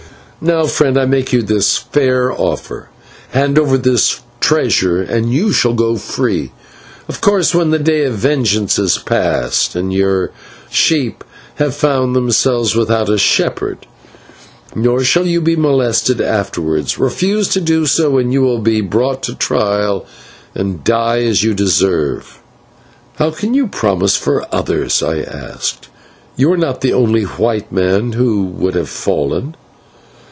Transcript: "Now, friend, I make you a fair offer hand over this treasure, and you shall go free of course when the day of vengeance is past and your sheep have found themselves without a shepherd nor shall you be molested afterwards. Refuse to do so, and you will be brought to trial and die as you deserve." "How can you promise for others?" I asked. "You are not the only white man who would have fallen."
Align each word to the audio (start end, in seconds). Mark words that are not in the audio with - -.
"Now, 0.43 0.65
friend, 0.65 0.97
I 0.97 1.05
make 1.05 1.31
you 1.31 1.45
a 1.47 1.61
fair 1.61 2.31
offer 2.33 2.89
hand 3.29 3.59
over 3.59 3.77
this 3.77 4.21
treasure, 4.39 4.99
and 4.99 5.31
you 5.31 5.51
shall 5.53 5.75
go 5.75 5.97
free 5.97 6.51
of 7.07 7.21
course 7.21 7.53
when 7.53 7.69
the 7.69 7.77
day 7.77 8.05
of 8.05 8.15
vengeance 8.15 8.79
is 8.79 8.97
past 8.97 9.75
and 9.75 9.93
your 9.93 10.31
sheep 10.71 11.23
have 11.57 11.75
found 11.75 12.15
themselves 12.15 12.75
without 12.75 13.07
a 13.07 13.19
shepherd 13.19 13.85
nor 14.73 15.03
shall 15.03 15.27
you 15.27 15.41
be 15.41 15.55
molested 15.55 16.19
afterwards. 16.19 16.97
Refuse 16.97 17.47
to 17.49 17.61
do 17.61 17.85
so, 17.85 18.17
and 18.17 18.33
you 18.33 18.41
will 18.41 18.61
be 18.61 18.81
brought 18.81 19.21
to 19.21 19.35
trial 19.35 20.07
and 20.55 20.83
die 20.83 21.19
as 21.21 21.43
you 21.43 21.53
deserve." 21.53 22.39
"How 23.17 23.29
can 23.29 23.53
you 23.53 23.67
promise 23.67 24.15
for 24.15 24.47
others?" 24.51 25.03
I 25.03 25.19
asked. 25.21 25.89
"You 26.35 26.51
are 26.51 26.57
not 26.57 26.81
the 26.81 26.93
only 26.93 27.25
white 27.25 27.71
man 27.71 28.13
who 28.13 28.41
would 28.45 28.73
have 28.73 28.89
fallen." 28.89 29.55